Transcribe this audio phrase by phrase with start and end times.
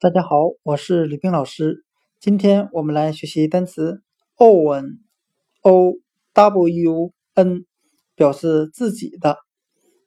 [0.00, 1.84] 大家好，我是李冰老师。
[2.20, 4.00] 今天我们来学习单词
[4.36, 5.94] own，o
[6.32, 7.66] w n，
[8.14, 9.38] 表示自己的、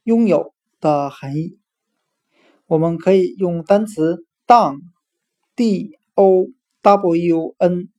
[0.03, 1.59] 拥有的含义。
[2.67, 6.45] 我们可以用单词 down，d o
[6.81, 7.89] w n，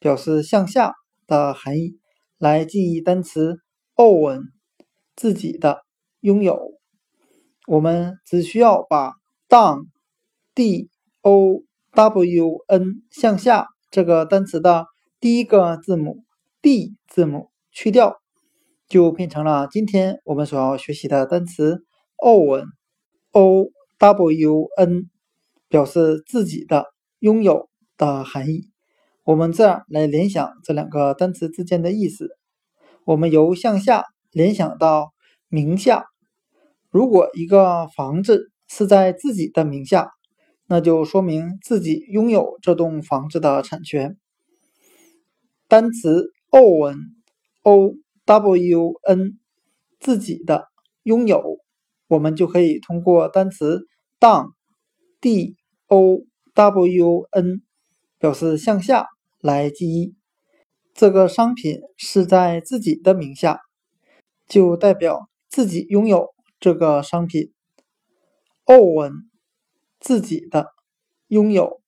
[0.00, 0.94] 表示向下
[1.28, 2.00] 的含义
[2.38, 3.60] 来记忆单词
[3.94, 4.46] own，
[5.14, 5.84] 自己的、
[6.18, 6.72] 拥有。
[7.68, 9.12] 我们只需要把
[9.48, 10.90] down，d
[11.26, 14.86] o w n 向下这个单词的
[15.18, 16.22] 第一个字母
[16.62, 18.18] d 字母去掉，
[18.86, 21.82] 就变成了今天我们所要学习的单词
[22.24, 22.66] own
[23.32, 23.66] o
[23.98, 25.10] w n，
[25.68, 26.84] 表示自己的、
[27.18, 28.70] 拥有的含义。
[29.24, 32.28] 我们这样来联想这两个单词之间的意思。
[33.04, 35.12] 我们由向下联想到
[35.48, 36.04] 名下，
[36.88, 40.12] 如果一个房子是在自己的名下。
[40.68, 44.16] 那就说明自己拥有这栋房子的产权。
[45.68, 49.38] 单词 own，o w n，
[50.00, 50.66] 自己的
[51.04, 51.58] 拥有，
[52.08, 53.86] 我们就可以通过单词
[54.18, 55.54] down，d
[55.86, 56.18] o
[56.54, 57.62] w n，
[58.18, 59.06] 表示向下
[59.40, 60.16] 来记忆。
[60.94, 63.60] 这个商品是在自己的名下，
[64.48, 67.52] 就代表自己拥有这个商品。
[68.64, 69.35] own。
[70.06, 70.72] 自己的
[71.26, 71.80] 拥有。